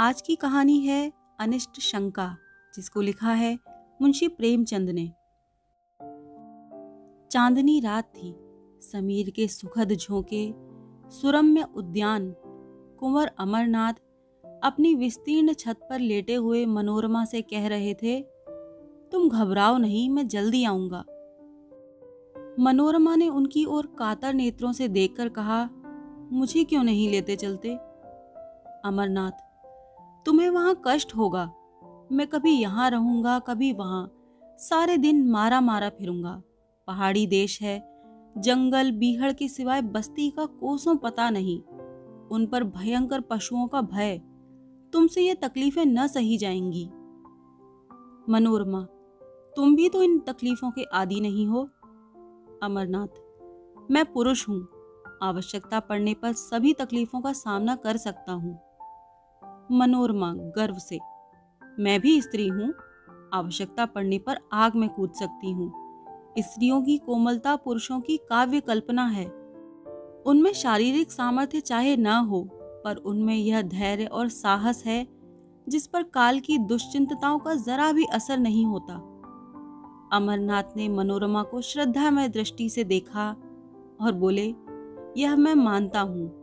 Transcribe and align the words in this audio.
आज 0.00 0.20
की 0.22 0.36
कहानी 0.36 0.80
है 0.80 1.12
अनिष्ट 1.40 1.80
शंका, 1.80 2.36
जिसको 2.74 3.00
लिखा 3.00 3.32
है 3.32 3.58
मुंशी 4.02 4.28
प्रेमचंद 4.28 4.90
ने। 4.90 5.06
चांदनी 7.30 7.80
रात 7.80 8.04
थी, 8.04 8.34
समीर 8.82 9.30
के 9.30 9.48
सुखद 9.48 9.92
झोंके, 9.92 10.54
सुरम्य 11.10 11.66
उद्यान, 11.76 12.34
कुंवर 13.00 13.30
अमरनाथ 13.38 13.92
अपनी 14.62 14.94
विस्तीर्ण 14.94 15.52
छत 15.52 15.80
पर 15.90 15.98
लेटे 15.98 16.34
हुए 16.34 16.66
मनोरमा 16.66 17.24
से 17.24 17.42
कह 17.42 17.68
रहे 17.68 17.94
थे, 17.94 18.20
तुम 19.12 19.28
घबराओ 19.28 19.78
नहीं, 19.78 20.10
मैं 20.10 20.28
जल्दी 20.28 20.64
आऊँगा। 20.64 21.04
मनोरमा 22.60 23.16
ने 23.16 23.28
उनकी 23.28 23.64
ओर 23.64 23.86
कातर 23.98 24.34
नेत्रों 24.34 24.72
से 24.72 24.88
देखकर 24.88 25.28
कहा, 25.28 25.70
मुझे 26.32 26.64
क्यों 26.64 26.84
नहीं 26.84 27.10
लेते 27.10 27.36
चलते? 27.36 27.74
अमरनाथ 28.84 29.47
तुम्हें 30.26 30.50
वहाँ 30.50 30.82
कष्ट 30.86 31.16
होगा। 31.16 31.52
मैं 32.12 32.26
कभी 32.26 32.50
यहाँ 32.50 32.90
रहूँगा, 32.90 33.38
कभी 33.38 33.72
वहाँ। 33.72 34.14
सारे 34.58 34.96
दिन 34.96 35.30
मारा 35.30 35.60
मारा 35.60 35.88
फिरूँगा। 35.88 36.42
पहाड़ी 36.86 37.26
देश 37.26 37.62
है, 37.62 38.02
जंगल 38.38 38.90
बीहड़ 38.90 39.32
के 39.32 39.48
सिवाय 39.48 39.82
बस्ती 39.82 40.30
का 40.30 40.44
कोसों 40.44 40.96
पता 40.96 41.30
नहीं। 41.30 41.62
उन 42.28 42.46
पर 42.52 42.64
भयंकर 42.64 43.20
पशुओं 43.20 43.66
का 43.66 43.80
भय। 43.80 44.20
तुमसे 44.92 45.22
ये 45.22 45.34
तकलीफें 45.34 45.86
न 45.86 46.06
सही 46.06 46.38
जाएँगी। 46.38 46.86
मनोरमा, 48.32 48.82
तुम 49.56 49.76
भी 49.76 49.88
तो 49.88 50.02
इन 50.02 50.18
तकलीफों 50.18 50.70
के 50.70 50.84
आदि 50.84 51.20
नहीं 51.20 51.46
हो। 51.46 51.68
अमरनाथ, 52.62 53.20
मैं 53.90 54.04
पुरुष 54.04 54.48
हूँ। 54.48 54.68
आवश्यकता 55.22 55.80
पड़ने 55.80 56.14
पर 56.14 56.32
सभी 56.32 56.72
तकलीफों 56.72 57.20
का 57.20 57.32
सामना 57.32 57.76
कर 57.76 57.96
सकता 57.96 58.32
हूँ। 58.32 58.67
मनोरमा 59.70 60.34
गर्व 60.34 60.74
से। 60.74 60.98
मैं 61.78 62.00
भी 62.00 62.20
स्त्री 62.20 62.48
हूँ। 62.48 62.74
आवश्यकता 63.34 63.86
पड़ने 63.86 64.18
पर 64.18 64.38
आग 64.52 64.74
में 64.74 64.88
कूद 64.88 65.12
सकती 65.12 65.52
हूँ। 65.52 65.72
स्त्रियों 66.38 66.82
की 66.82 66.98
कोमलता 66.98 67.56
पुरुषों 67.56 68.00
की 68.00 68.16
काव्य 68.16 68.60
कल्पना 68.60 69.06
है। 69.06 69.26
उनमें 70.26 70.52
शारीरिक 70.52 71.12
सामर्थ्य 71.12 71.60
चाहे 71.60 71.96
न 71.96 72.06
हो, 72.06 72.48
पर 72.52 72.96
उनमें 72.96 73.36
यह 73.36 73.62
धैर्य 73.62 74.04
और 74.04 74.28
साहस 74.28 74.84
है, 74.86 75.08
जिस 75.68 75.86
पर 75.86 76.02
काल 76.02 76.40
की 76.40 76.58
दुश्चिंतताओं 76.58 77.38
का 77.38 77.54
जरा 77.54 77.92
भी 77.92 78.04
असर 78.04 78.38
नहीं 78.38 78.66
होता। 78.66 78.94
अमरनाथ 80.12 80.62
ने 80.76 80.88
मनोरमा 80.88 81.42
को 81.42 81.60
श्रद्धा 81.60 81.92
श्रद्धामय 81.92 82.28
दृष्टि 82.28 82.70
से 82.70 82.84
देखा 82.84 83.30
और 84.00 84.12
बोले, 84.12 84.54
यह 85.16 85.36
मैं 85.36 85.54
मानता 85.54 86.00
हूँ। 86.00 86.37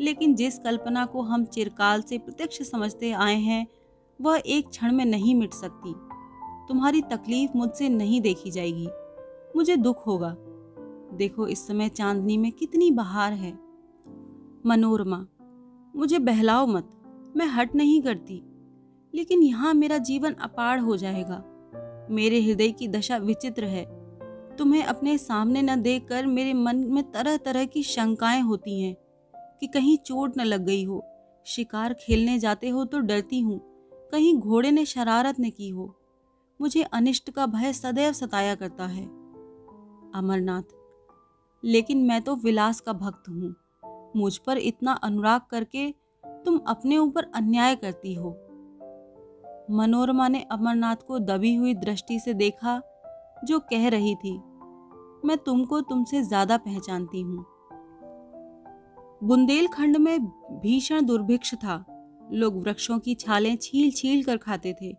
लेकिन 0.00 0.34
जिस 0.34 0.58
कल्पना 0.58 1.06
को 1.06 1.22
हम 1.22 1.44
चिरकाल 1.44 2.02
से 2.02 2.18
प्रत्यक्ष 2.18 2.62
समझते 2.62 3.10
आए 3.10 3.36
हैं, 3.36 3.66
वह 4.20 4.42
एक 4.46 4.68
क्षण 4.68 4.92
में 4.92 5.04
नहीं 5.04 5.34
मिट 5.34 5.52
सकती। 5.52 5.94
तुम्हारी 6.68 7.00
तकलीफ़ 7.00 7.50
मुझसे 7.56 7.88
नहीं 7.88 8.20
देखी 8.20 8.50
जाएगी। 8.50 8.88
मुझे 9.56 9.76
दुख 9.76 10.06
होगा। 10.06 10.36
देखो, 11.16 11.46
इस 11.46 11.66
समय 11.66 11.88
चांदनी 11.88 12.36
में 12.36 12.52
कितनी 12.52 12.90
बहार 12.90 13.32
है। 13.32 13.58
मनोरमा, 14.66 15.26
मुझे 15.96 16.18
बहलाओ 16.18 16.66
मत। 16.66 16.92
मैं 17.36 17.46
हट 17.46 17.74
नहीं 17.74 18.02
करती। 18.02 18.42
लेकिन 19.14 19.42
यहाँ 19.42 19.74
मेरा 19.74 19.98
जीवन 19.98 20.32
अपार 20.32 20.78
हो 20.78 20.96
जाएगा। 20.96 21.44
मेरे 22.10 22.42
हृदय 22.42 22.68
की 22.68 22.88
दशा 22.88 23.16
विचित्र 23.16 23.64
है। 23.64 23.96
तुम्हें 24.56 24.82
अपने 24.82 25.18
सामने 25.18 25.62
न 25.62 25.82
देखकर 25.82 26.26
मेरे 26.26 26.54
मन 26.54 26.76
में 26.76 27.10
तरह 27.10 27.36
तरह 27.36 27.64
की 27.64 27.82
शंकाएँ 27.82 28.40
होती 28.40 28.82
हैं। 28.82 28.96
कि 29.62 29.66
कहीं 29.66 29.96
चोट 29.98 30.38
न 30.38 30.44
लग 30.44 30.64
गई 30.64 30.84
हो। 30.84 31.04
शिकार 31.46 31.92
खेलने 31.94 32.38
जाते 32.38 32.68
हो 32.68 32.84
तो 32.84 32.98
डरती 33.00 33.40
हूँ। 33.40 33.58
कहीं 34.12 34.36
घोड़े 34.36 34.70
ने 34.70 34.84
शरारत 34.86 35.40
न 35.40 35.50
की 35.50 35.68
हो। 35.68 35.94
मुझे 36.60 36.82
अनिष्ट 36.82 37.30
का 37.30 37.46
भय 37.46 37.72
सदैव 37.72 38.12
सताया 38.12 38.54
करता 38.54 38.86
है। 38.86 39.04
अमरनाथ, 40.14 40.62
लेकिन 41.62 42.04
मैं 42.06 42.20
तो 42.22 42.34
विलास 42.36 42.80
का 42.80 42.92
भक्त 42.94 43.28
हूँ। 43.28 43.54
मुझ 44.16 44.36
पर 44.36 44.58
इतना 44.58 44.92
अनुराग 44.94 45.40
करके 45.50 45.90
तुम 46.44 46.58
अपने 46.68 46.98
ऊपर 46.98 47.30
अन्याय 47.34 47.76
करती 47.76 48.14
हो। 48.14 48.30
मनोरमा 49.70 50.28
ने 50.28 50.44
अमरनाथ 50.50 50.96
को 50.96 51.18
दबी 51.18 51.54
हुई 51.54 51.74
दृष्टि 51.74 52.18
से 52.20 52.34
देखा, 52.34 52.80
जो 53.44 53.58
कह 53.70 53.88
रही 53.88 54.14
थी, 54.14 54.36
मैं 55.24 55.36
तुमको 55.36 55.80
तुमसे 55.80 56.22
ज़्यादा 56.22 56.56
पहचानती 56.56 57.20
हूँ। 57.20 57.44
बुंदेलखंड 59.24 59.96
में 59.96 60.26
भीषण 60.60 61.04
दुर्भिक्ष 61.04 61.54
था। 61.54 61.86
लोग 62.32 62.62
वृक्षों 62.62 62.98
की 62.98 63.14
छालें 63.14 63.56
छील 63.62 63.90
छील 63.90 64.24
कर 64.24 64.36
खाते 64.36 64.74
थे। 64.82 64.96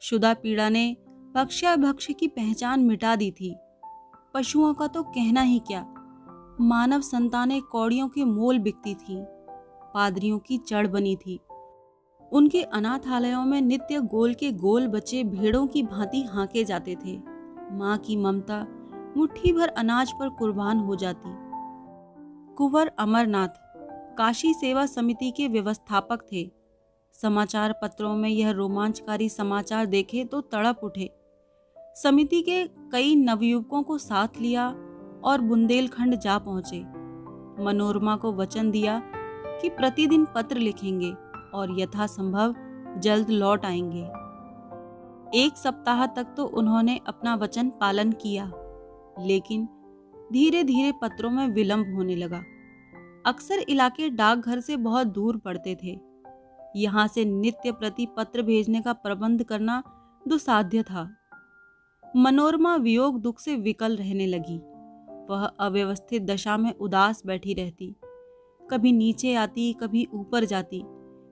शुदा 0.00 0.34
पीड़ा 0.34 0.68
ने 0.68 0.96
भक्ष्य 1.36 2.12
की 2.12 2.28
पहचान 2.28 2.80
मिटा 2.80 3.16
दी 3.16 3.30
थी। 3.30 3.56
पशुओं 4.34 4.74
का 4.74 4.86
तो 4.86 5.02
कहना 5.02 5.40
ही 5.40 5.58
क्या? 5.58 5.86
मानव 6.60 7.00
संतानें 7.00 7.62
कौड़ियों 7.62 8.08
के 8.08 8.24
मोल 8.24 8.58
बिकती 8.58 8.94
थीं। 8.94 9.22
पादरियों 9.94 10.38
की 10.38 10.58
चढ़ 10.58 10.86
बनी 10.86 11.16
थी। 11.16 11.40
उनके 12.32 12.62
अनाथालयों 12.62 13.44
में 13.44 13.60
नित्य 13.60 14.00
गोल 14.00 14.34
के 14.34 14.52
गोल 14.52 14.86
बच्चे 14.86 15.24
भेड़ों 15.24 15.66
की 15.66 15.82
भांति 15.82 16.22
हाके 16.22 16.64
जाते 16.64 16.96
थे। 17.06 17.20
माँ 17.72 17.98
की 17.98 18.16
ममता 18.16 18.66
मुट्ठी 19.16 19.52
भर 19.52 19.68
अनाज 19.68 20.12
पर 20.12 20.28
कुर्बान 20.28 20.78
हो 20.78 20.96
जाती। 20.96 21.45
कुंवर 22.58 22.90
अमरनाथ 22.98 23.48
काशी 24.18 24.52
सेवा 24.54 24.84
समिति 24.86 25.30
के 25.30 25.48
व्यवस्थापक 25.48 26.22
थे। 26.32 26.50
समाचार 27.14 27.74
पत्रों 27.82 28.14
में 28.16 28.28
यह 28.30 28.50
रोमांचकारी 28.50 29.28
समाचार 29.28 29.86
देखे 29.86 30.24
तो 30.24 30.40
तड़प 30.40 30.80
उठे। 30.82 31.10
समिति 31.96 32.40
के 32.42 32.64
कई 32.92 33.14
नवयुवकों 33.16 33.82
को 33.82 33.98
साथ 33.98 34.40
लिया 34.40 34.68
और 35.24 35.40
बुंदेलखंड 35.40 36.14
जा 36.14 36.38
पहुँचे। 36.38 36.80
मनोरमा 37.64 38.16
को 38.16 38.32
वचन 38.32 38.70
दिया 38.70 39.00
कि 39.62 39.68
प्रतिदिन 39.68 40.26
पत्र 40.34 40.56
लिखेंगे 40.56 41.12
और 41.54 41.80
यथासंभव 41.80 42.54
जल्द 42.98 43.30
लौट 43.30 43.64
आएँगे। 43.64 44.04
एक 45.38 45.56
सप्ताह 45.56 46.06
तक 46.06 46.34
तो 46.36 46.44
उन्होंने 46.44 47.00
अपना 47.06 47.34
वचन 47.34 47.70
पालन 47.70 48.12
किया, 48.12 48.52
लेकिन 49.18 49.68
धीरे 50.32 50.64
धीरे 50.64 50.92
पत्रों 51.02 51.30
में 51.30 51.48
विलंब 51.48 51.94
होने 51.94 52.16
लगा। 52.16 52.44
अक्सर 53.26 53.58
इलाके 53.68 54.08
डाकघर 54.08 54.60
से 54.60 54.76
बहुत 54.76 55.06
दूर 55.06 55.36
पड़ते 55.36 55.76
थे। 55.82 56.00
यहाँ 56.76 57.08
से 57.08 57.24
नित्य 57.24 57.72
प्रति 57.72 58.06
पत्र 58.16 58.42
भेजने 58.42 58.80
का 58.82 58.92
प्रबंध 58.92 59.42
करना 59.42 59.82
दुसाध्य 60.28 60.82
था। 60.82 61.16
मनोरमा 62.16 62.76
वियोग 62.76 63.20
दुख 63.20 63.40
से 63.40 63.56
विकल 63.56 63.96
रहने 63.96 64.26
लगी। 64.26 64.58
वह 65.30 65.44
अव्यवस्थित 65.44 66.22
दशा 66.22 66.56
में 66.56 66.72
उदास 66.72 67.22
बैठी 67.26 67.54
रहती। 67.54 67.96
कभी 68.70 68.92
नीचे 68.92 69.34
आती, 69.34 69.72
कभी 69.72 70.08
ऊपर 70.14 70.44
जाती, 70.44 70.82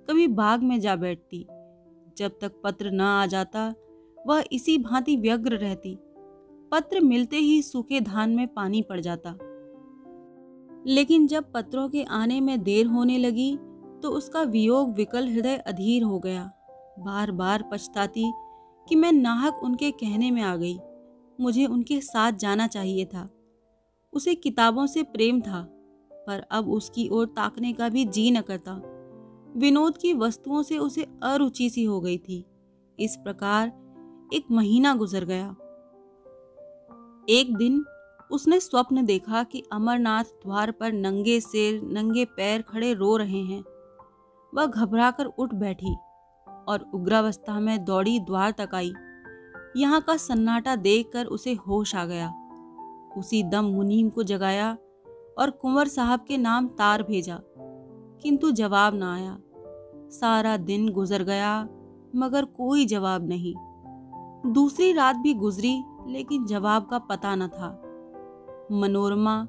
कभी 0.08 0.26
बाग 0.26 0.62
में 0.62 0.80
जा 0.80 0.96
बैठती। 0.96 1.46
जब 2.18 2.38
तक 2.40 2.52
पत्र 2.64 2.90
न 2.90 3.00
आ 3.00 3.26
जाता, 3.26 3.74
वह 4.26 4.44
इसी 4.52 4.78
भांति 4.78 5.16
व्यग्र 5.16 5.56
रहती। 5.56 5.98
पत्र 6.74 7.00
मिलते 7.00 7.36
ही 7.36 7.62
सूखे 7.62 8.00
धान 8.00 8.30
में 8.30 8.48
पानी 8.48 8.82
पड़ 8.82 9.00
जाता। 9.00 9.30
लेकिन 10.86 11.26
जब 11.26 11.52
पत्रों 11.52 11.88
के 11.88 12.02
आने 12.02 12.40
में 12.40 12.62
देर 12.62 12.86
होने 12.86 13.18
लगी 13.18 13.56
तो 14.02 14.10
उसका 14.10 14.42
वियोग 14.42 14.94
विकल 14.94 15.28
हृदय 15.28 15.56
अधीर 15.56 16.02
हो 16.02 16.18
गया। 16.18 16.52
बार 16.98 17.30
बार 17.30 17.64
पछताती 17.72 18.32
कि 18.88 18.94
मैं 18.94 19.12
नाहक 19.12 19.60
उनके 19.64 19.90
कहने 19.90 20.30
में 20.30 20.42
आ 20.42 20.56
गई। 20.56 20.78
मुझे 21.40 21.66
उनके 21.66 22.00
साथ 22.00 22.32
जाना 22.32 22.66
चाहिए 22.66 23.04
था। 23.04 23.30
उसे 24.12 24.34
किताबों 24.34 24.86
से 24.86 25.02
प्रेम 25.02 25.40
था, 25.40 25.62
पर 26.12 26.46
अब 26.50 26.70
उसकी 26.70 27.08
ओर 27.08 27.26
ताकने 27.26 27.72
का 27.72 27.88
भी 27.88 28.04
जी 28.04 28.30
न 28.30 28.40
करता। 28.40 28.80
विनोद 29.56 29.98
की 29.98 30.14
वस्तुओं 30.14 30.62
से 30.62 30.78
उसे 30.78 31.06
अरुचि 31.22 31.70
सी 31.70 31.84
हो 31.84 32.00
गई 32.00 32.18
थी। 32.18 32.44
इस 32.98 33.16
प्रकार 33.16 33.68
एक 34.34 34.44
महीना 34.50 34.94
गुजर 34.94 35.24
गया। 35.24 35.56
एक 37.28 37.56
दिन 37.56 37.84
उसने 38.30 38.58
स्वप्न 38.60 39.04
देखा 39.06 39.42
कि 39.42 39.62
अमरनाथ 39.72 40.24
द्वार 40.42 40.70
पर 40.70 40.92
नंगे 40.92 41.38
सिर, 41.40 41.80
नंगे 41.82 42.24
पैर 42.26 42.62
खड़े 42.62 42.92
रो 42.94 43.16
रहे 43.16 43.42
हैं। 43.42 43.62
वह 44.52 44.66
घबराकर 44.66 45.24
उठ 45.26 45.54
बैठी 45.54 45.94
और 46.68 46.84
उग्रावस्था 46.94 47.58
में 47.60 47.84
दौड़ी 47.84 48.18
द्वार 48.20 48.50
तक 48.50 48.74
आई। 48.74 48.92
यहाँ 49.76 50.00
का 50.00 50.16
सन्नाटा 50.16 50.74
देखकर 50.76 51.26
उसे 51.26 51.54
होश 51.68 51.94
आ 51.94 52.04
गया। 52.04 52.32
उसी 53.16 53.42
दम 53.42 53.64
मुनीम 53.64 54.08
को 54.08 54.22
जगाया 54.22 54.70
और 55.38 55.50
कुंवर 55.52 55.88
साहब 55.88 56.24
के 56.28 56.36
नाम 56.36 56.66
तार 56.68 57.02
भेजा, 57.02 57.38
किंतु 58.22 58.50
जवाब 58.50 58.94
ना 58.94 59.14
आया। 59.14 59.36
सारा 60.10 60.56
दिन 60.56 60.88
गुजर 60.88 61.22
गया, 61.22 61.60
मगर 62.16 62.44
कोई 62.44 62.84
जवाब 62.86 63.28
नहीं। 63.28 63.54
दूसरी 64.52 64.92
रात 64.92 65.16
भी 65.16 65.34
गुजरी 65.34 65.74
लेकिन 66.06 66.46
जवाब 66.46 66.86
का 66.86 66.98
पता 66.98 67.36
न 67.36 67.48
था। 67.48 67.80
मनोरमा 68.72 69.48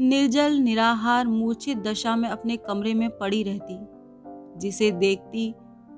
निर्जल, 0.00 0.52
निराहार, 0.52 1.26
मूर्छित 1.26 1.78
दशा 1.78 2.16
में 2.16 2.28
अपने 2.28 2.56
कमरे 2.56 2.94
में 2.94 3.18
पड़ी 3.18 3.42
रहती। 3.42 3.96
जिसे 4.58 4.90
देखती, 4.90 5.54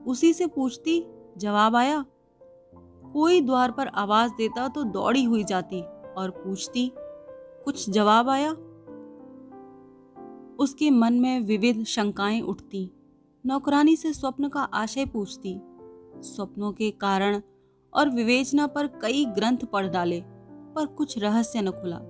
उसी 0.06 0.32
से 0.32 0.46
पूछती, 0.46 1.04
जवाब 1.38 1.76
आया। 1.76 2.04
कोई 3.12 3.40
द्वार 3.40 3.70
पर 3.70 3.86
आवाज़ 3.86 4.32
देता 4.32 4.68
तो 4.68 4.82
दौड़ी 4.82 5.24
हुई 5.24 5.44
जाती 5.44 5.82
और 6.18 6.30
पूछती, 6.30 6.92
कुछ 7.64 7.90
जवाब 7.90 8.28
आया? 8.28 8.52
उसके 10.58 10.90
मन 10.90 11.14
में 11.14 11.40
विविध 11.40 11.84
शंकाएँ 11.84 12.40
उठती। 12.40 12.90
नौकरानी 13.46 13.96
से 13.96 14.12
स्वप्न 14.12 14.48
का 14.48 14.60
आशय 14.60 15.06
पूछती। 15.06 15.60
स्वप्नों 16.22 16.72
के 16.72 16.90
कारण 16.90 17.42
और 17.98 18.10
विवेचना 18.10 18.66
पर 18.66 18.86
कई 18.86 19.24
ग्रंथ 19.24 19.58
पढ़ 19.58 19.86
डाले, 19.86 20.22
पर 20.74 20.86
कुछ 20.86 21.18
रहस्य 21.18 21.62
न 21.62 21.70
खुला। 21.70 22.00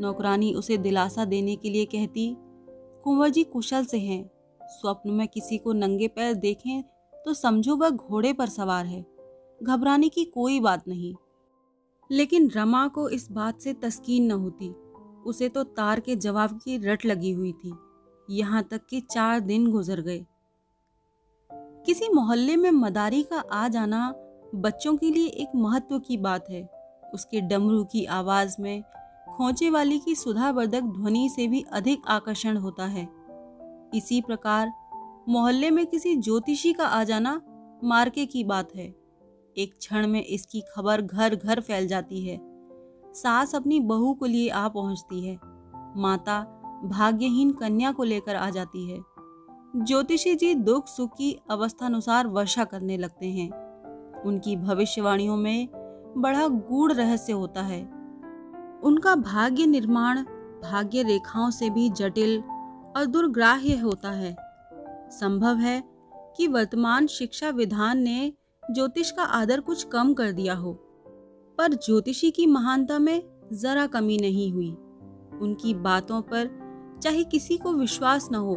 नौकरानी 0.00 0.54
उसे 0.54 0.76
दिलासा 0.76 1.24
देने 1.24 1.56
के 1.56 1.70
लिए 1.70 1.84
कहती, 1.84 2.36
कुंवर 3.04 3.28
जी 3.28 3.44
कुशल 3.44 3.84
से 3.84 3.98
हैं। 3.98 4.30
स्वप्न 4.62 5.10
में 5.10 5.28
किसी 5.28 5.58
को 5.58 5.72
नंगे 5.72 6.08
पैर 6.08 6.34
देखें 6.34 6.82
तो 7.24 7.34
समझो 7.34 7.76
वह 7.76 7.90
घोड़े 7.90 8.32
पर 8.32 8.46
सवार 8.46 8.86
है। 8.86 9.06
घबराने 9.62 10.08
की 10.08 10.24
कोई 10.24 10.60
बात 10.60 10.88
नहीं। 10.88 11.14
लेकिन 12.10 12.50
रमा 12.50 12.88
को 12.88 13.08
इस 13.08 13.32
बात 13.32 13.60
से 13.60 13.72
तस्कीन 13.72 14.26
न 14.26 14.30
होती। 14.30 14.68
उसे 15.26 15.48
तो 15.48 15.64
तार 15.64 16.00
के 16.00 16.16
जवाब 16.16 16.60
की 16.64 16.78
रट 16.78 17.04
लगी 17.04 17.30
हुई 17.30 17.52
थी। 17.52 17.74
यहाँ 18.30 18.62
तक 18.62 18.80
कि 18.90 19.00
चार 19.00 19.40
दिन 19.40 19.70
गुजर 19.70 20.00
गए। 20.00 20.26
किसी 21.86 22.08
मोहल्ले 22.08 22.56
में 22.56 22.70
मदारी 22.70 23.22
का 23.22 23.44
आ 23.52 23.68
जाना 23.68 24.14
बच्चों 24.54 24.96
के 24.96 25.10
लिए 25.10 25.26
एक 25.26 25.48
महत्व 25.56 25.98
की 25.98 26.16
बात 26.16 26.50
है। 26.50 26.68
उसके 27.14 27.40
डमरू 27.40 27.84
की 27.84 28.04
आवाज़ 28.04 28.56
में 28.60 28.82
खोचे 29.36 29.70
वाली 29.70 29.98
की 29.98 30.14
सुधावर्धक 30.14 30.80
ध्वनि 30.80 31.28
से 31.36 31.48
भी 31.48 31.64
अधिक 31.72 32.02
आकर्षण 32.08 32.56
होता 32.56 32.86
है। 32.86 33.08
इसी 33.94 34.20
प्रकार, 34.20 34.72
मोहल्ले 35.28 35.70
में 35.70 35.86
किसी 35.86 36.16
ज्योतिषी 36.16 36.72
का 36.72 36.86
आ 36.86 37.04
जाना 37.04 37.42
मार्के 37.84 38.26
की 38.26 38.44
बात 38.44 38.68
है। 38.76 38.94
एक 39.56 39.78
क्षण 39.78 40.06
में 40.06 40.24
इसकी 40.24 40.62
खबर 40.74 41.02
घर 41.02 41.34
घर 41.34 41.60
फैल 41.60 41.88
जाती 41.88 42.26
है। 42.26 42.40
सास 43.12 43.54
अपनी 43.54 43.80
बहू 43.80 44.14
को 44.14 44.26
लिए 44.26 44.48
आ 44.48 44.68
पहुँचती 44.68 45.26
है। 45.26 45.38
माता 45.96 46.40
भाग्यहीन 46.84 47.52
कन्या 47.52 47.92
को 47.92 48.02
लेकर 48.02 48.36
आ 48.36 48.50
जाती 48.50 48.90
है। 48.90 49.00
ज्योतिषी 49.76 50.34
जी 50.34 50.54
दुख 50.54 50.86
सुख 50.86 51.10
की 51.18 51.40
अवस्थानुसार 51.50 52.26
वर्षा 52.26 52.64
करने 52.64 52.96
लगते 52.96 53.26
हैं। 53.26 53.63
उनकी 54.26 54.56
भविष्यवाणियों 54.56 55.36
में 55.36 55.68
बड़ा 56.16 56.46
गूढ़ 56.48 56.92
रहस्य 56.92 57.32
होता 57.32 57.62
है। 57.62 57.82
उनका 58.84 59.14
भाग्य 59.14 59.66
निर्माण 59.66 60.22
भाग्य 60.62 61.02
रेखाओं 61.02 61.50
से 61.50 61.70
भी 61.70 61.88
जटिल 61.90 62.38
और 62.96 63.06
दुर्ग्राह्य 63.06 63.76
होता 63.76 64.10
है। 64.10 64.36
संभव 65.10 65.56
है 65.56 65.82
कि 66.36 66.46
वर्तमान 66.46 67.06
शिक्षा 67.06 67.50
विधान 67.50 67.98
ने 67.98 68.32
ज्योतिष 68.70 69.10
का 69.10 69.22
आदर 69.22 69.60
कुछ 69.60 69.84
कम 69.84 70.14
कर 70.14 70.32
दिया 70.32 70.54
हो, 70.54 70.72
पर 71.58 71.74
ज्योतिषी 71.74 72.30
की 72.30 72.46
महानता 72.46 72.98
में 72.98 73.22
जरा 73.52 73.86
कमी 73.86 74.18
नहीं 74.18 74.52
हुई। 74.52 74.70
उनकी 75.40 75.74
बातों 75.74 76.20
पर 76.22 76.50
चाहे 77.02 77.24
किसी 77.24 77.56
को 77.56 77.72
विश्वास 77.72 78.28
न 78.32 78.34
हो, 78.34 78.56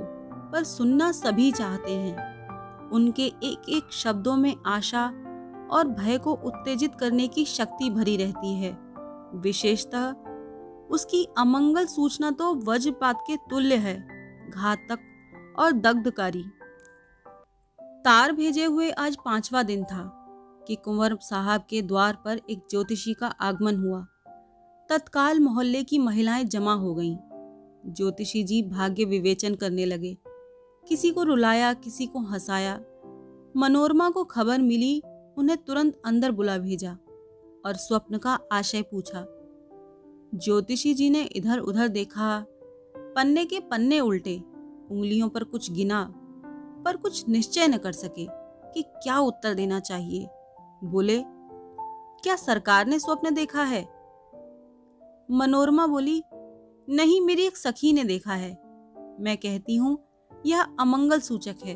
पर 0.51 0.63
सुनना 0.63 1.11
सभी 1.11 1.51
चाहते 1.51 1.91
हैं। 1.91 2.89
उनके 2.89 3.25
एक 3.25 3.69
एक 3.69 3.91
शब्दों 3.91 4.35
में 4.35 4.55
आशा 4.65 5.11
और 5.71 5.87
भय 5.87 6.17
को 6.17 6.33
उत्तेजित 6.33 6.95
करने 6.95 7.27
की 7.27 7.45
शक्ति 7.45 7.89
भरी 7.89 8.17
रहती 8.17 8.53
है। 8.53 8.77
विशेषतः, 9.35 10.13
उसकी 10.87 11.27
अमंगल 11.37 11.85
सूचना 11.85 12.31
तो 12.31 12.55
वज्रपात 12.55 13.17
के 13.27 13.35
तुल्य 13.35 13.75
है, 13.75 14.07
घातक 14.49 14.99
और 15.59 15.71
दग्धकारी। 15.71 16.43
तार 17.81 18.31
भेजे 18.31 18.65
हुए 18.65 18.89
आज 18.89 19.15
पांचवा 19.15 19.63
दिन 19.63 19.83
था 19.83 20.13
कि 20.67 20.75
कुंवर 20.75 21.17
साहब 21.21 21.61
के 21.69 21.81
द्वार 21.81 22.17
पर 22.25 22.41
एक 22.49 22.59
ज्योतिषी 22.69 23.13
का 23.13 23.27
आगमन 23.27 23.75
हुआ। 23.75 24.05
तत्काल 24.89 25.39
मोहल्ले 25.39 25.83
की 25.83 25.99
महिलाएँ 25.99 26.43
जमा 26.43 26.73
हो 26.73 26.95
गईं। 26.95 27.17
ज्योतिषी 27.93 28.43
जी 28.43 28.63
भाग्य 28.63 29.05
विवेचन 29.05 29.55
करने 29.55 29.85
लगे। 29.85 30.17
किसी 30.87 31.11
को 31.11 31.23
रुलाया, 31.23 31.73
किसी 31.73 32.05
को 32.05 32.19
हंसाया। 32.19 32.79
मनोरमा 33.57 34.09
को 34.09 34.23
खबर 34.23 34.61
मिली 34.61 35.01
उन्हें 35.37 35.57
तुरंत 35.57 36.01
अंदर 36.05 36.31
बुला 36.31 36.57
भेजा 36.57 36.97
और 37.65 37.73
स्वप्न 37.73 38.17
का 38.17 38.39
आशय 38.51 38.81
पूछा। 38.81 39.25
ज्योतिषी 40.35 40.93
जी 40.93 41.09
ने 41.09 41.23
इधर 41.23 41.59
उधर 41.59 41.87
देखा। 41.87 42.45
पन्ने 42.97 43.45
के 43.45 43.59
पन्ने 43.59 43.99
उल्टे, 43.99 44.37
उंगलियों 44.91 45.29
पर 45.29 45.43
कुछ 45.43 45.71
गिना, 45.71 46.13
पर 46.85 46.97
कुछ 46.97 47.29
निश्चय 47.29 47.67
न 47.67 47.77
कर 47.77 47.91
सके 47.91 48.27
कि 48.71 48.81
क्या 48.81 49.19
उत्तर 49.19 49.53
देना 49.53 49.79
चाहिए। 49.79 50.27
बोले, 50.83 51.23
क्या 52.23 52.35
सरकार 52.35 52.87
ने 52.87 52.99
स्वप्न 52.99 53.33
देखा 53.33 53.63
है? 53.63 53.87
मनोरमा 55.31 55.87
बोली, 55.87 56.23
नहीं, 56.89 57.21
मेरी 57.21 57.45
एक 57.45 57.57
सखी 57.57 57.93
ने 57.93 58.03
देखा 58.03 58.33
है। 58.33 58.51
मैं 59.19 59.37
कहती 59.37 59.75
हूँ, 59.75 59.99
यह 60.45 60.61
अमंगल 60.61 61.19
सूचक 61.19 61.55
है। 61.65 61.75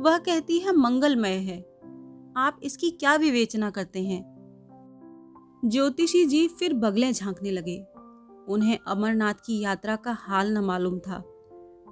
वह 0.00 0.18
कहती 0.18 0.58
है, 0.58 0.72
मंगलमय 0.72 1.30
है। 1.30 1.77
आप 2.38 2.60
इसकी 2.62 2.90
क्या 2.90 3.16
विवेचना 3.16 3.70
करते 3.70 4.02
हैं? 4.02 4.24
ज्योतिषी 5.64 6.26
जी 6.26 6.48
फिर 6.48 6.74
बगले 6.74 7.12
झांकने 7.12 7.50
लगे। 7.50 7.86
उन्हें 8.48 8.78
अमरनाथ 8.86 9.34
की 9.34 9.60
यात्रा 9.60 9.96
का 9.96 10.12
हाल 10.12 10.58
न 10.58 10.58
मालूम 10.58 10.98
था। 10.98 11.24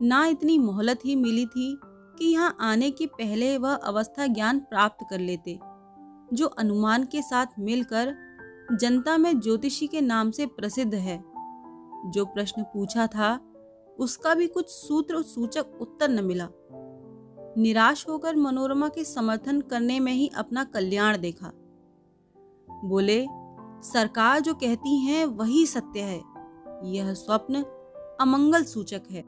ना 0.03 0.27
इतनी 0.27 0.59
मोहलत 0.59 1.01
ही 1.05 1.17
मिली 1.17 1.47
थी 1.47 1.81
कि 1.85 2.33
यहाँ 2.33 2.57
आने 2.61 2.91
के 2.91 3.07
पहले 3.07 3.59
वह 3.59 3.75
अवस्था 3.75 4.27
ज्ञान 4.27 4.59
प्राप्त 4.59 5.07
कर 5.11 5.19
लेते, 5.19 5.59
जो 6.33 6.47
अनुमान 6.47 7.05
के 7.05 7.23
साथ 7.23 7.47
मिलकर 7.59 8.15
जनता 8.81 9.17
में 9.17 9.41
ज्योतिषी 9.41 9.87
के 9.87 10.01
नाम 10.01 10.31
से 10.31 10.47
प्रसिद्ध 10.47 10.95
है। 10.95 11.25
जो 12.07 12.25
प्रश्न 12.25 12.63
पूछा 12.63 13.07
था, 13.07 13.41
उसका 13.99 14.35
भी 14.35 14.47
कुछ 14.47 14.69
सूत्र 14.69 15.23
सूचक 15.23 15.67
उत्तर 15.81 16.09
न 16.09 16.25
मिला। 16.25 16.49
निराश 17.59 18.07
होकर 18.09 18.37
मनोरमा 18.37 18.89
के 18.89 19.05
समर्थन 19.05 19.61
करने 19.61 20.01
में 20.01 20.13
ही 20.13 20.31
अपना 20.37 20.65
कल्याण 20.65 21.19
देखा। 21.19 21.53
बोले, 22.85 23.27
सरकार 23.83 24.41
जो 24.41 24.55
कहती 24.55 24.99
है, 24.99 25.25
वही 25.25 25.67
सत्य 25.67 26.01
है। 26.01 26.23
यह 26.85 27.15
स्वप्न 27.15 27.63
अमंगल 28.21 28.65
सूचक 28.65 29.03
है। 29.11 29.25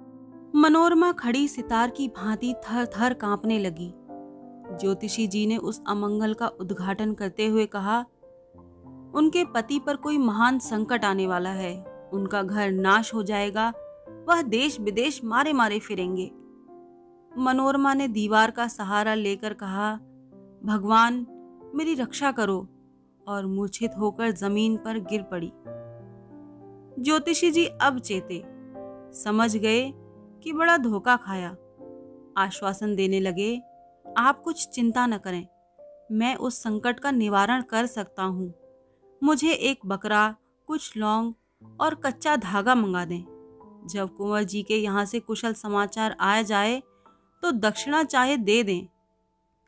मनोरमा 0.54 1.12
खड़ी 1.12 1.48
सितार 1.48 1.90
की 1.90 2.08
भांति 2.08 2.54
थर 2.54 2.86
थर 2.86 3.14
कांपने 3.14 3.58
लगी। 3.58 3.94
ज्योतिषी 4.80 5.26
जी 5.26 5.46
ने 5.46 5.56
उस 5.56 5.82
अमंगल 5.88 6.34
का 6.34 6.48
उद्घाटन 6.48 7.14
करते 7.14 7.46
हुए 7.46 7.66
कहा, 7.66 8.06
उनके 9.14 9.44
पति 9.44 9.78
पर 9.78 9.96
कोई 9.96 10.18
महान 10.18 10.58
संकट 10.58 11.04
आने 11.04 11.26
वाला 11.26 11.50
है। 11.50 11.84
उनका 12.12 12.42
घर 12.42 12.70
नाश 12.70 13.14
हो 13.14 13.22
जाएगा। 13.22 13.72
वह 14.28 14.42
देश 14.42 14.80
विदेश 14.80 15.24
मारे 15.24 15.52
मारे 15.52 15.78
फिरेंगे। 15.78 16.30
मनोरमा 17.38 17.94
ने 17.94 18.08
दीवार 18.08 18.50
का 18.50 18.68
सहारा 18.68 19.14
लेकर 19.14 19.54
कहा, 19.54 19.94
भगवान, 20.64 21.26
मेरी 21.74 21.94
रक्षा 21.94 22.32
करो, 22.32 22.68
और 23.28 23.46
मूर्छित 23.46 23.90
होकर 23.98 24.30
ज़मीन 24.30 24.76
पर 24.76 24.98
गिर 24.98 25.22
पड़ी। 25.22 25.52
ज्योतिषी 27.02 27.50
जी 27.50 27.64
अब 27.66 27.98
चेते। 27.98 28.44
समझ 29.12 29.56
गए 29.56 29.92
कि 30.42 30.52
बड़ा 30.52 30.76
धोखा 30.76 31.16
खाया। 31.16 31.56
आश्वासन 32.38 32.94
देने 32.96 33.20
लगे, 33.20 33.62
आप 34.18 34.40
कुछ 34.40 34.68
चिंता 34.68 35.06
न 35.06 35.18
करें। 35.18 35.46
मैं 36.12 36.36
उस 36.36 36.62
संकट 36.62 37.00
का 37.00 37.10
निवारण 37.10 37.62
कर 37.62 37.86
सकता 37.86 38.22
हूँ। 38.22 38.54
मुझे 39.22 39.52
एक 39.52 39.78
बकरा, 39.86 40.36
कुछ 40.66 40.96
लौंग 40.96 41.34
और 41.80 41.94
कच्चा 41.94 42.36
धागा 42.36 42.74
मंगा 42.74 43.04
दें। 43.04 43.24
जब 43.90 44.14
कुंवर 44.14 44.42
जी 44.42 44.62
के 44.62 44.76
यहाँ 44.76 45.04
से 45.04 45.20
कुशल 45.20 45.52
समाचार 45.52 46.16
आ 46.20 46.42
जाए 46.42 46.82
तो 47.42 47.50
दक्षिणा 47.50 48.02
चाहे 48.02 48.36
दे 48.36 48.62
दें। 48.62 48.86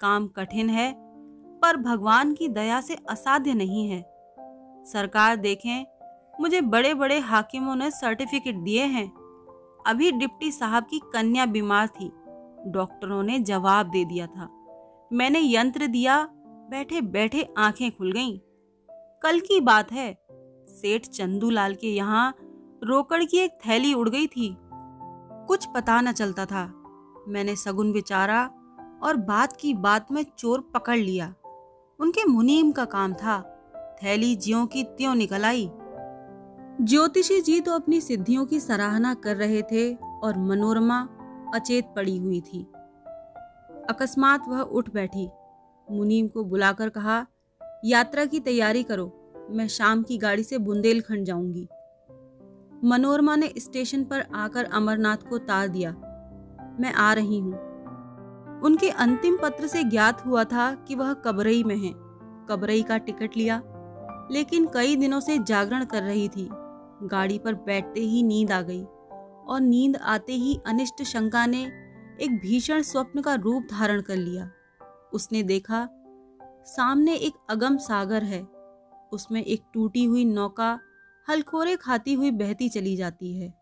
काम 0.01 0.29
कठिन 0.29 0.71
है, 0.71 0.95
पर 1.59 1.77
भगवान 1.77 2.35
की 2.35 2.49
दया 2.49 2.81
से 2.81 2.95
असाध्य 2.95 3.55
नहीं 3.55 3.89
है। 3.89 4.05
सरकार 4.85 5.37
देखें, 5.37 5.87
मुझे 6.41 6.61
बड़े 6.61 6.95
बड़े 6.95 7.19
हाकिमों 7.19 7.77
ने 7.77 7.91
सर्टिफिकेट 7.91 8.57
दिए 8.57 8.85
हैं। 8.85 9.13
अभी 9.87 10.13
डिप्टी 10.13 10.53
साहब 10.53 10.85
की 10.85 10.99
कन्या 10.99 11.47
बीमार 11.47 11.89
थी। 11.89 12.13
डॉक्टरों 12.67 13.23
ने 13.23 13.39
जवाब 13.39 13.91
दे 13.91 14.05
दिया 14.05 14.27
था। 14.27 14.49
मैंने 15.13 15.55
यंत्र 15.55 15.87
दिया 15.87 16.29
बैठे 16.71 17.01
बैठे 17.01 17.55
आँखें 17.59 17.91
खुल 17.91 18.13
गईं। 18.13 18.39
कल 19.23 19.41
की 19.41 19.61
बात 19.61 19.93
है, 19.93 20.19
सेठ 20.69 21.07
चंदूलाल 21.07 21.75
के 21.75 21.95
यहाँ 21.95 22.37
रोकड़ 22.85 23.25
की 23.25 23.39
एक 23.39 23.51
थैली 23.51 23.95
उड़ 23.95 24.09
गई 24.09 24.27
थी। 24.27 24.57
कुछ 25.47 25.67
पता 25.75 26.01
न 26.01 26.13
चलता 26.13 26.47
था। 26.47 26.77
मैंने 27.29 27.57
सगुन 27.57 27.93
विचारा 27.93 28.51
और 29.03 29.17
बात 29.17 29.57
की 29.61 29.75
बात 29.75 30.13
में 30.13 30.27
चोर 30.39 30.61
पकड़ 30.75 30.99
लिया। 30.99 31.35
उनके 32.01 32.25
मुनीम 32.25 32.73
का 32.73 32.85
काम 32.85 33.15
था। 33.15 33.57
थैली 34.03 34.37
ज्यो 34.37 34.67
की 34.67 34.85
त्यों 34.85 35.15
निकल 35.15 35.45
आई। 35.45 35.71
ज्योतिषी 36.81 37.41
जी 37.41 37.61
तो 37.61 37.73
अपनी 37.73 38.01
सिद्धियों 38.01 38.47
की 38.47 38.61
सराहना 38.61 39.15
कर 39.15 39.37
रहे 39.37 39.63
थे 39.63 39.95
और 39.95 40.39
मनोरमा 40.39 41.09
अचेत 41.55 41.85
पड़ी 41.97 42.19
हुई 42.19 42.41
थी। 42.41 42.63
अकस्मात 43.91 44.49
वह 44.49 44.61
उठ 44.61 44.91
बैठी। 44.91 45.29
मुनीम 45.91 46.29
को 46.29 46.45
बुलाकर 46.45 46.89
कहा, 46.89 47.27
यात्रा 47.85 48.25
की 48.25 48.41
तैयारी 48.41 48.83
करो, 48.83 49.33
मैं 49.51 49.69
शाम 49.69 50.03
की 50.03 50.19
गाड़ी 50.19 50.43
से 50.43 50.59
बुंदेलखंड 50.59 51.25
जाऊँगी। 51.25 51.69
मनोरमा 52.85 53.37
ने 53.37 53.53
स्टेशन 53.59 54.05
पर 54.05 54.21
आकर 54.35 54.65
अमरनाथ 54.65 55.17
को 55.17 55.39
तार 55.39 55.69
दिया। 55.69 56.10
मैं 56.81 56.93
आ 56.93 57.13
रही 57.13 57.39
हूँ। 57.39 57.69
उनके 58.63 58.91
अंतिम 58.91 59.37
पत्र 59.43 59.67
से 59.67 59.85
ज्ञात 59.85 60.25
हुआ 60.27 60.45
था 60.45 60.75
कि 60.89 60.95
वह 60.95 61.13
कबरई 61.15 61.63
में 61.65 61.77
है। 61.77 61.93
कबरई 62.51 62.83
का 62.83 62.99
टिकट 62.99 63.37
लिया, 63.37 63.63
लेकिन 64.31 64.67
कई 64.67 64.97
दिनों 64.97 65.21
से 65.21 65.39
जागरण 65.39 65.85
कर 65.85 66.03
रही 66.03 66.29
थी। 66.29 66.49
गाड़ी 67.03 67.39
पर 67.39 67.55
बैठते 67.55 68.01
ही 68.01 68.23
नींद 68.23 68.53
आ 68.53 68.61
गई, 68.63 68.83
और 68.83 69.61
नींद 69.61 69.97
आते 69.97 70.33
ही 70.33 70.59
अनिष्ट 70.67 71.03
शंका 71.03 71.47
ने 71.47 71.63
एक 72.21 72.39
भीषण 72.43 72.83
स्वप्न 72.83 73.21
का 73.21 73.35
रूप 73.35 73.67
धारण 73.71 74.01
कर 74.01 74.17
लिया। 74.17 74.51
उसने 75.13 75.43
देखा, 75.43 75.89
सामने 76.67 77.15
एक 77.15 77.35
अगम 77.51 77.77
सागर 77.77 78.23
है। 78.23 78.43
उसमें 79.13 79.45
एक 79.45 79.63
टूटी 79.75 80.05
हुई 80.05 80.25
नौका, 80.25 80.79
हलखोरे 81.29 81.77
खाती 81.77 82.15
हुई 82.15 82.31
बहती 82.31 82.69
चली 82.69 82.97
जाती 82.97 83.33
है। 83.41 83.60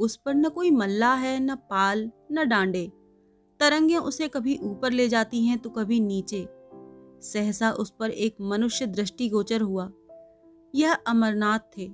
उस 0.00 0.16
पर 0.16 0.34
न 0.34 0.48
कोई 0.48 0.70
मल्ला 0.70 1.14
है, 1.14 1.40
न 1.40 1.54
पाल, 1.54 2.10
न 2.32 2.48
डांडे। 2.48 2.92
तरंगे 3.60 3.96
उसे 3.96 4.28
कभी 4.28 4.58
ऊपर 4.62 4.90
ले 4.90 5.08
जाती 5.08 5.46
हैं 5.46 5.58
तो 5.58 5.70
कभी 5.70 6.00
नीचे। 6.00 6.48
सहसा 7.22 7.70
उस 7.70 7.90
पर 7.90 8.10
एक 8.10 8.36
मनुष्य 8.40 8.86
दृष्टिगोचर 8.86 9.60
हुआ। 9.60 9.90
यह 10.74 10.94
अमरनाथ 10.94 11.58
थे। 11.78 11.88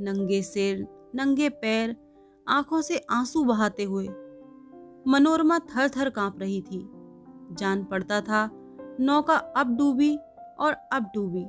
नंगे 0.00 0.42
सिर, 0.42 0.86
नंगे 1.14 1.48
पैर, 1.48 1.96
आँखों 2.48 2.82
से 2.82 2.98
आँसू 3.10 3.44
बहाते 3.44 3.84
हुए। 3.84 4.08
मनोरमा 5.06 5.58
थर 5.58 5.88
थर 5.88 6.10
काँप 6.10 6.38
रही 6.40 6.60
थी। 6.62 6.88
जान 7.52 7.84
पड़ता 7.84 8.20
था, 8.20 8.50
नौका 9.00 9.34
अब 9.34 9.76
डूबी 9.76 10.16
और 10.58 10.72
अब 10.92 11.10
डूबी। 11.14 11.44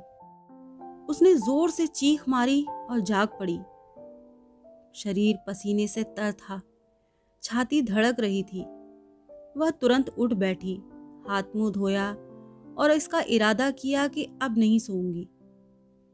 उसने 1.09 1.33
ज़ोर 1.35 1.69
से 1.69 1.87
चीख 1.87 2.29
मारी 2.29 2.65
और 2.89 2.99
जाग 2.99 3.27
पड़ी। 3.27 3.59
शरीर 4.95 5.37
पसीने 5.47 5.87
से 5.87 6.03
तर 6.03 6.31
था। 6.31 6.61
छाती 7.43 7.81
धड़क 7.81 8.19
रही 8.19 8.43
थी। 8.43 8.61
वह 9.57 9.69
तुरंत 9.69 10.09
उठ 10.09 10.33
बैठी, 10.33 10.81
हाथ 11.27 11.43
मुँह 11.55 11.71
धोया 11.71 12.11
और 12.77 12.91
इसका 12.91 13.21
इरादा 13.21 13.71
किया 13.71 14.07
कि 14.07 14.29
अब 14.41 14.57
नहीं 14.57 14.79
सोऊँगी। 14.79 15.29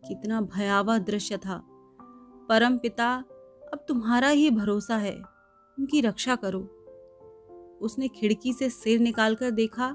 कितना 0.08 0.42
भयावह 0.42 0.98
दृश्य 0.98 1.38
था। 1.38 1.64
परम 2.50 2.78
पिता, 2.78 3.24
अब 3.74 3.86
तुम्हारा 3.88 4.28
ही 4.28 4.52
भरोसा 4.52 4.98
है, 4.98 5.16
उनकी 5.80 6.02
रक्षा 6.02 6.36
करो। 6.36 6.62
उसने 7.82 8.08
खिड़की 8.08 8.54
से 8.54 8.70
सिर 8.70 9.00
निकालकर 9.00 9.52
देखा, 9.52 9.86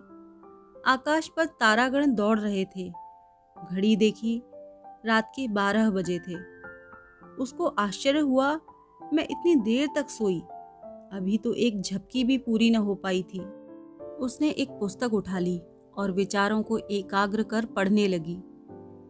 आकाश 0.86 1.30
पर 1.36 1.44
तारागण 1.44 2.14
दौड़ 2.14 2.38
रहे 2.38 2.64
थे। 2.64 2.92
घड़ी 3.70 3.96
देखी, 3.96 4.42
रात 5.06 5.32
के 5.36 5.48
बारह 5.48 5.90
बजे 5.90 6.18
थे। 6.18 6.52
उसको 7.26 7.66
आश्चर्य 7.66 8.18
हुआ 8.18 8.60
मैं 9.12 9.24
इतनी 9.30 9.54
देर 9.56 9.88
तक 9.94 10.10
सोई। 10.10 10.40
अभी 11.12 11.38
तो 11.38 11.54
एक 11.54 11.80
झपकी 11.80 12.24
भी 12.24 12.38
पूरी 12.38 12.70
न 12.70 12.76
हो 12.76 12.94
पाई 12.94 13.22
थी। 13.22 13.40
उसने 14.20 14.50
एक 14.50 14.70
पुस्तक 14.70 15.14
उठा 15.14 15.38
ली 15.38 15.62
और 15.96 16.12
विचारों 16.12 16.62
को 16.62 16.78
एकाग्र 16.78 17.42
कर 17.42 17.64
पढ़ने 17.64 18.08
लगी। 18.08 18.38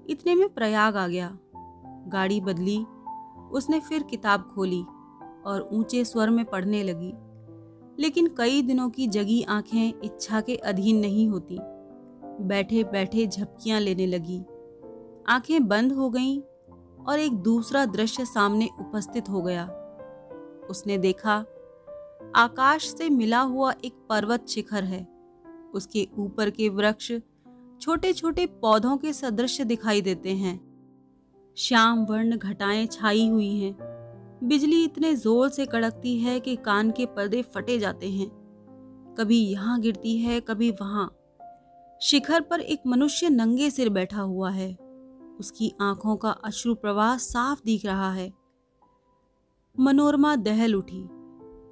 इतने 0.08 0.34
में 0.34 0.48
प्रयाग 0.48 0.96
आ 0.96 1.08
गया। 1.08 1.38
गाड़ी 2.08 2.40
बदली। 2.40 2.84
उसने 3.52 3.80
फिर 3.80 4.02
किताब 4.02 4.52
खोली 4.54 4.82
और 5.46 5.68
ऊँचे 5.72 6.04
स्वर 6.04 6.30
में 6.30 6.44
पढ़ने 6.44 6.82
लगी। 6.82 7.14
लेकिन 8.02 8.26
कई 8.26 8.62
दिनों 8.62 8.90
की 8.90 9.06
जगी 9.06 9.42
आँखें 9.42 9.92
इच्छा 10.04 10.40
के 10.40 10.56
अधीन 10.56 10.96
नहीं 10.96 11.28
होती। 11.28 11.58
बैठे 12.40 12.84
बैठे 12.84 13.26
झपकियाँ 13.26 13.80
लेने 13.80 14.06
लगी। 14.06 14.42
आँखें 15.28 15.68
बंद 15.68 15.92
हो 15.92 16.10
गईं 16.10 16.40
और 17.04 17.18
एक 17.18 17.32
दूसरा 17.32 17.86
दृश्य 17.86 18.24
सामने 18.24 18.68
उपस्थित 18.80 19.28
हो 19.28 19.42
गया। 19.42 19.78
उसने 20.72 20.98
देखा, 20.98 21.44
आकाश 22.36 22.84
से 22.88 23.08
मिला 23.10 23.40
हुआ 23.40 23.72
एक 23.84 23.94
पर्वत 24.08 24.48
शिखर 24.48 24.84
है। 24.84 25.06
उसके 25.74 26.08
ऊपर 26.18 26.50
के 26.50 26.68
वृक्ष 26.68 27.12
छोटे 27.80 28.12
छोटे 28.12 28.46
पौधों 28.46 28.96
के 28.96 29.12
सदृश 29.12 29.60
दिखाई 29.60 30.00
देते 30.00 30.34
हैं। 30.34 30.60
श्याम 31.56 32.04
वर्ण 32.04 32.36
घटाएँ 32.36 32.86
छाई 32.86 33.28
हुई 33.28 33.56
हैं। 33.58 33.74
बिजली 34.44 34.84
इतने 34.84 35.14
ज़ोर 35.14 35.48
से 35.48 35.66
कड़कती 35.66 36.18
है 36.18 36.38
कि 36.40 36.56
कान 36.56 36.90
के 36.90 37.06
पर्दे 37.06 37.42
फटे 37.42 37.78
जाते 37.78 38.10
हैं। 38.10 38.28
कभी 39.18 39.38
यहाँ 39.38 39.80
गिरती 39.80 40.16
है, 40.18 40.40
कभी 40.40 40.70
वहाँ। 40.70 41.10
शिखर 42.02 42.40
पर 42.40 42.60
एक 42.60 42.82
मनुष्य 42.86 43.28
नंगे 43.28 43.70
सिर 43.70 43.88
बैठा 43.88 44.20
हुआ 44.20 44.50
है। 44.50 44.72
उसकी 45.40 45.72
आँखों 45.80 46.16
का 46.16 46.30
अश्रु 46.30 46.74
प्रवाह 46.74 47.16
साफ़ 47.16 47.60
दिख 47.66 47.84
रहा 47.86 48.12
है। 48.12 48.32
मनोरमा 49.80 50.36
दहल 50.36 50.74
उठी। 50.74 51.08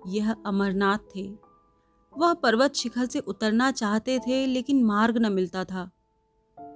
यह 0.07 0.37
अमरनाथ 0.47 0.99
थे। 0.99 1.39
वह 2.19 2.35
पर्वत 2.35 2.75
शिखर 2.75 3.07
से 3.07 3.19
उतरना 3.19 3.71
चाहते 3.71 4.19
थे, 4.19 4.47
लेकिन 4.47 4.85
मार्ग 4.85 5.19
न 5.19 5.33
मिलता 5.33 5.65
था। 5.65 5.91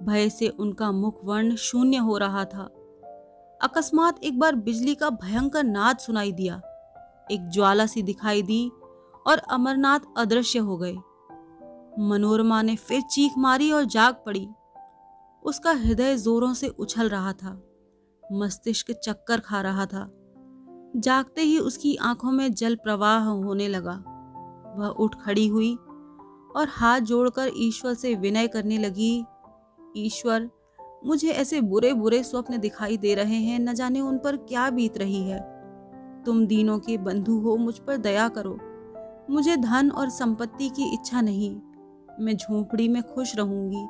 भय 0.03 0.29
से 0.29 0.49
उनका 0.49 0.91
मुख 0.91 1.25
वर्ण 1.25 1.55
शून्य 1.55 1.97
हो 1.97 2.17
रहा 2.17 2.45
था। 2.45 2.63
अकस्मात 3.61 4.23
एक 4.23 4.39
बार 4.39 4.55
बिजली 4.55 4.95
का 4.95 5.09
भयंकर 5.09 5.63
नाद 5.63 5.97
सुनाई 5.97 6.31
दिया। 6.31 6.61
एक 7.31 7.49
ज्वाला 7.49 7.85
सी 7.85 8.01
दिखाई 8.01 8.41
दी 8.41 8.71
और 9.27 9.37
अमरनाथ 9.37 9.99
अदृश्य 10.17 10.59
हो 10.59 10.77
गए। 10.77 10.95
मनोरमा 11.99 12.61
ने 12.61 12.75
फिर 12.75 13.01
चीख 13.01 13.31
मारी 13.37 13.71
और 13.71 13.85
जाग 13.85 14.15
पड़ी। 14.25 14.49
उसका 15.43 15.71
हृदय 15.71 16.17
जोरों 16.17 16.53
से 16.53 16.67
उछल 16.67 17.09
रहा 17.09 17.33
था। 17.33 17.63
मस्तिष्क 18.31 18.91
चक्कर 18.91 19.39
खा 19.39 19.61
रहा 19.61 19.85
था। 19.85 20.21
जागते 20.95 21.41
ही 21.41 21.59
उसकी 21.59 21.95
आँखों 21.95 22.31
में 22.31 22.53
जल 22.53 22.75
प्रवाह 22.75 23.23
होने 23.23 23.67
लगा। 23.67 24.03
वह 24.77 24.87
उठ 24.87 25.15
खड़ी 25.15 25.47
हुई 25.47 25.75
और 26.55 26.67
हाथ 26.69 26.99
जोड़कर 26.99 27.51
ईश्वर 27.57 27.93
से 27.93 28.15
विनय 28.15 28.47
करने 28.47 28.77
लगी, 28.77 29.25
ईश्वर, 29.97 30.49
मुझे 31.05 31.29
ऐसे 31.29 31.61
बुरे 31.61 31.93
बुरे 31.93 32.23
स्वप्न 32.23 32.57
दिखाई 32.57 32.97
दे 32.97 33.15
रहे 33.15 33.35
हैं, 33.35 33.59
न 33.59 33.73
जाने 33.73 34.01
उन 34.01 34.17
पर 34.17 34.37
क्या 34.37 34.69
बीत 34.69 34.97
रही 34.97 35.21
है। 35.21 35.55
तुम 36.25 36.45
दीनों 36.47 36.79
के 36.79 36.97
बंधु 36.97 37.39
हो, 37.39 37.57
मुझ 37.57 37.79
पर 37.79 37.97
दया 37.97 38.29
करो। 38.29 38.59
मुझे 39.29 39.57
धन 39.57 39.91
और 39.91 40.09
संपत्ति 40.09 40.69
की 40.69 40.93
इच्छा 40.93 41.21
नहीं। 41.21 41.55
मैं 42.19 42.37
झोंपड़ी 42.37 42.87
में 42.87 43.03
खुश 43.03 43.35
रहूँगी। 43.35 43.85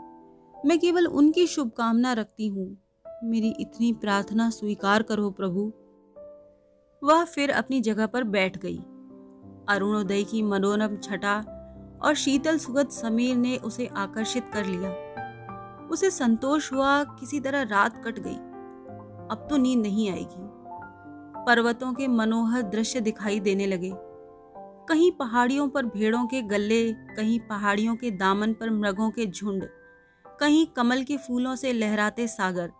मैं 0.67 0.79
केवल 0.79 1.07
उनकी 1.07 1.47
शुभकामना 1.47 2.13
रखती 2.13 2.47
हूँ। 2.47 2.77
मेरी 3.23 3.53
इतनी 3.59 3.93
प्रार्थना 3.93 4.49
स्वीकार 4.49 5.03
करो 5.03 5.31
प्रभु। 5.31 5.73
वह 7.05 7.23
फिर 7.23 7.51
अपनी 7.51 7.81
जगह 7.81 8.05
पर 8.05 8.23
बैठ 8.23 8.57
गई। 8.57 8.77
अरुणोदय 9.69 10.23
की 10.23 10.41
मनोरम 10.43 10.97
छटा 10.97 11.37
और 12.03 12.13
शीतल 12.15 12.57
सुगत 12.57 12.91
समीर 12.91 13.35
ने 13.35 13.57
उसे 13.57 13.87
आकर्षित 13.87 14.49
कर 14.53 14.65
लिया। 14.65 15.87
उसे 15.91 16.09
संतोष 16.09 16.73
हुआ 16.73 17.03
किसी 17.03 17.39
तरह 17.39 17.61
रात 17.61 18.03
कट 18.05 18.19
गई। 18.19 18.35
अब 19.31 19.47
तो 19.49 19.57
नींद 19.57 19.81
नहीं 19.81 20.09
आएगी। 20.09 20.49
पर्वतों 21.45 21.93
के 21.93 22.07
मनोहर 22.07 22.61
दृश्य 22.61 23.01
दिखाई 23.01 23.39
देने 23.39 23.65
लगे। 23.65 23.91
कहीं 24.89 25.11
पहाड़ियों 25.11 25.67
पर 25.69 25.85
भेड़ों 25.85 26.25
के 26.25 26.41
गले, 26.41 26.93
कहीं 26.93 27.39
पहाड़ियों 27.39 27.95
के 27.95 28.11
दामन 28.11 28.53
पर 28.53 28.69
मृगों 28.69 29.09
के 29.09 29.25
झुंड, 29.25 29.67
कहीं 30.39 30.65
कमल 30.67 31.03
के 31.03 31.17
फूलों 31.17 31.55
से 31.55 31.73
लहराते 31.73 32.27
सागर 32.27 32.71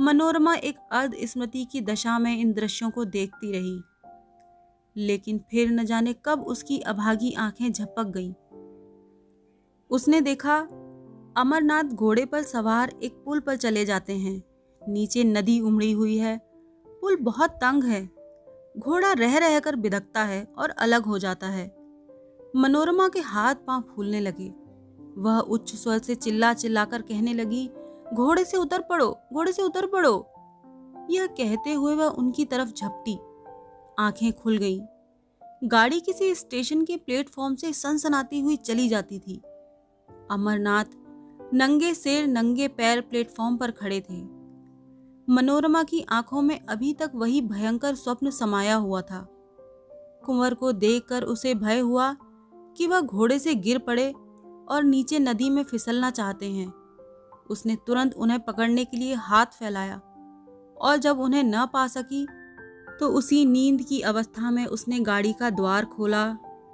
मनोरमा 0.00 0.54
एक 0.54 0.76
अर्ध 0.92 1.16
स्मृति 1.24 1.64
की 1.64 1.80
दशा 1.80 2.18
में 2.18 2.38
इन 2.38 2.52
दृश्यों 2.52 2.90
को 2.90 3.04
देखती 3.04 3.52
रही। 3.52 3.82
लेकिन 4.96 5.38
फिर 5.38 5.70
न 5.70 5.84
जाने 5.84 6.14
कब 6.24 6.42
उसकी 6.42 6.78
अभागी 6.78 7.32
आँखें 7.32 7.72
झपक 7.72 8.06
गईं। 8.06 8.32
उसने 9.90 10.20
देखा, 10.20 10.58
अमरनाथ 11.36 11.84
घोड़े 11.84 12.24
पर 12.24 12.42
सवार 12.42 12.92
एक 13.02 13.12
पुल 13.12 13.40
पर 13.40 13.56
चले 13.56 13.84
जाते 13.84 14.12
हैं। 14.12 14.42
नीचे 14.88 15.24
नदी 15.24 15.60
उमड़ी 15.60 15.92
हुई 15.92 16.16
है। 16.16 16.40
पुल 16.86 17.16
बहुत 17.16 17.50
तंग 17.50 17.84
है। 17.84 18.10
घोड़ा 18.78 19.12
रह 19.12 19.38
रहकर 19.38 19.76
बिदकता 19.76 20.24
है 20.24 20.48
और 20.58 20.70
अलग 20.70 21.02
हो 21.02 21.18
जाता 21.18 21.46
है। 21.46 21.76
मनोरमा 22.56 23.08
के 23.08 23.20
हाथ 23.20 23.54
पाँव 23.54 23.82
फूलने 23.82 24.20
लगे। 24.20 24.54
वह 25.18 25.38
उच्च 25.38 25.74
स्वर 25.74 25.98
से 25.98 26.14
चिल्ला 26.14 26.54
चिल्लाकर 26.54 27.02
कहने 27.02 27.34
लगी 27.34 27.70
घोड़े 28.14 28.44
से 28.44 28.56
उतर 28.56 28.80
पड़ो, 28.80 29.18
घोड़े 29.32 29.52
से 29.52 29.62
उतर 29.62 29.86
पड़ो। 29.86 30.32
यह 31.10 31.26
कहते 31.26 31.72
हुए 31.72 31.94
वह 31.94 32.06
उनकी 32.06 32.44
तरफ़ 32.44 32.68
झपटी। 32.68 33.18
आँखें 33.98 34.32
खुल 34.32 34.58
गईं। 34.58 34.80
गाड़ी 35.64 36.00
किसी 36.00 36.34
स्टेशन 36.34 36.84
के 36.84 36.96
प्लेटफॉर्म 36.96 37.54
से 37.54 37.72
सनसनाती 37.72 38.40
हुई 38.40 38.56
चली 38.56 38.88
जाती 38.88 39.18
थी। 39.18 39.42
अमरनाथ 40.30 40.84
नंगे 41.54 41.94
सिर, 41.94 42.26
नंगे 42.26 42.68
पैर 42.68 43.00
प्लेटफॉर्म 43.00 43.56
पर 43.56 43.70
खड़े 43.70 44.00
थे। 44.00 44.22
मनोरमा 45.30 45.82
की 45.82 46.06
आँखों 46.08 46.42
में 46.42 46.66
अभी 46.66 46.92
तक 46.92 47.12
वही 47.14 47.40
भयंकर 47.40 47.94
स्वप्न 47.94 48.30
समाया 48.30 48.74
हुआ 48.74 49.00
था। 49.00 49.28
कुंवर 50.26 50.54
को 50.54 50.72
देखकर 50.72 51.22
उसे 51.22 51.54
भय 51.54 51.78
हुआ 51.78 52.16
कि 52.76 52.86
वह 52.86 53.00
घोड़े 53.00 53.38
से 53.38 53.54
गिर 53.54 53.78
पड़े 53.78 54.12
और 54.68 54.84
नीचे 54.84 55.18
नदी 55.18 55.50
में 55.50 55.62
फिसलना 55.62 56.10
चाहते 56.10 56.46
हैं। 56.46 56.85
उसने 57.50 57.76
तुरंत 57.76 58.14
उन्हें 58.14 58.40
पकड़ने 58.40 58.84
के 58.84 58.96
लिए 58.96 59.14
हाथ 59.14 59.46
फैलाया 59.58 59.96
और 60.80 60.96
जब 60.96 61.20
उन्हें 61.20 61.42
न 61.44 61.66
पा 61.66 61.86
सकी 61.86 62.26
तो 63.00 63.08
उसी 63.08 63.44
नींद 63.46 63.82
की 63.82 64.00
अवस्था 64.00 64.50
में 64.50 64.66
उसने 64.66 65.00
गाड़ी 65.00 65.32
का 65.32 65.50
द्वार 65.50 65.84
खोला 65.84 66.26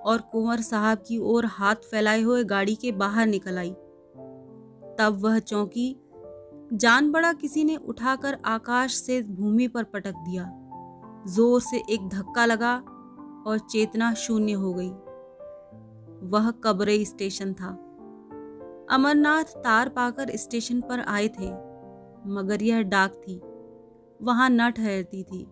और 0.05 0.21
कुंवर 0.33 0.61
साहब 0.61 0.99
की 0.99 1.19
ओर 1.19 1.47
हाथ 1.47 1.75
फैलाए 1.91 2.23
हुए 2.23 2.45
गाड़ी 2.45 2.75
के 2.75 2.93
बाहर 2.93 3.27
निकल 3.27 3.59
आई। 3.59 3.71
तब 4.99 5.19
वह 5.21 5.39
चौंकी, 5.39 5.97
जान 6.73 7.11
बड़ा 7.13 7.33
किसी 7.33 7.65
ने 7.65 7.77
उठाकर 7.77 8.39
आकाश 8.45 8.95
से 8.95 9.23
भूमि 9.23 9.69
पर 9.69 9.85
पटक 9.85 10.15
दिया। 10.19 10.51
ज़ोर 11.29 11.61
से 11.61 11.83
एक 11.91 12.09
धक्का 12.09 12.45
लगा 12.45 12.75
और 13.47 13.59
चेतना 13.71 14.13
शून्य 14.15 14.53
हो 14.53 14.73
गई। 14.75 14.91
वह 16.29 16.51
कबरे 16.65 17.05
स्टेशन 17.05 17.53
था। 17.53 17.71
अमरनाथ 18.93 19.45
तार 19.45 19.89
पाकर 19.89 20.37
स्टेशन 20.37 20.81
पर 20.81 21.01
आए 21.01 21.29
थे, 21.29 21.51
मगर 22.29 22.63
यह 22.63 22.83
डाक 22.83 23.13
थी, 23.13 23.41
वहाँ 24.23 24.49
न 24.51 24.71
ठहरती 24.71 25.23
थी। 25.23 25.47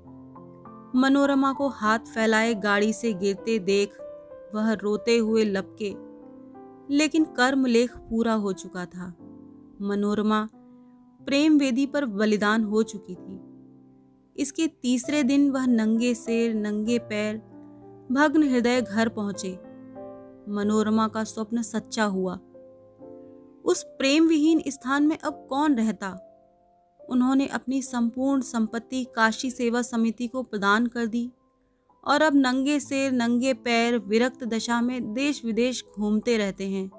मनोरमा 0.94 1.52
को 1.52 1.68
हाथ 1.68 1.98
फैलाए 1.98 2.54
गाड़ी 2.54 2.92
से 2.92 3.12
गिरते 3.12 3.58
देख 3.58 3.92
वह 4.54 4.72
रोते 4.72 5.16
हुए 5.18 5.44
लपके, 5.44 5.94
लेकिन 6.94 7.24
कर्म 7.24 7.66
लेख 7.66 7.96
पूरा 7.96 8.32
हो 8.34 8.52
चुका 8.52 8.84
था। 8.86 9.06
मनोरमा 9.80 10.48
प्रेम 11.26 11.58
वेदी 11.58 11.86
पर 11.86 12.04
बलिदान 12.04 12.64
हो 12.64 12.82
चुकी 12.82 13.14
थी। 13.14 13.40
इसके 14.36 14.66
तीसरे 14.66 15.22
दिन 15.22 15.50
वह 15.50 15.66
नंगे 15.66 16.14
सिर, 16.14 16.54
नंगे 16.54 16.98
पैर, 16.98 17.36
भग्न 18.12 18.42
हृदय 18.42 18.80
घर 18.82 19.08
पहुँचे। 19.08 19.52
मनोरमा 20.48 21.08
का 21.08 21.24
स्वप्न 21.24 21.62
सच्चा 21.62 22.04
हुआ। 22.04 22.38
उस 23.70 23.82
प्रेम 23.82 24.26
विहीन 24.26 24.62
स्थान 24.68 25.06
में 25.06 25.18
अब 25.18 25.46
कौन 25.50 25.74
रहता? 25.74 26.18
उन्होंने 27.10 27.46
अपनी 27.46 27.82
संपूर्ण 27.82 28.40
संपत्ति 28.40 29.04
काशी 29.04 29.50
सेवा 29.50 29.82
समिति 29.82 30.26
को 30.26 30.42
प्रदान 30.42 30.86
कर 30.86 31.06
दी 31.06 31.30
और 32.04 32.22
अब 32.22 32.32
नंगे 32.34 32.80
से 32.80 33.10
नंगे 33.10 33.54
पैर, 33.54 33.98
विरक्त 33.98 34.44
दशा 34.44 34.80
में 34.80 35.14
देश 35.14 35.44
विदेश 35.44 35.84
घूमते 35.98 36.36
रहते 36.36 36.68
हैं। 36.68 36.90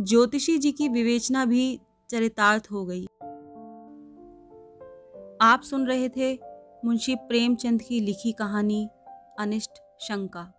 ज्योतिषी 0.00 0.58
जी 0.58 0.72
की 0.72 0.88
विवेचना 0.88 1.44
भी 1.44 1.80
चरितार्थ 2.10 2.68
हो 2.72 2.84
गई। 2.86 3.04
आप 5.40 5.60
सुन 5.62 5.86
रहे 5.86 6.08
थे 6.08 6.38
मुंशी 6.84 7.14
प्रेमचंद 7.14 7.82
की 7.82 8.00
लिखी 8.00 8.32
कहानी, 8.32 8.88
अनिष्ट 9.38 9.72
शंका। 10.00 10.53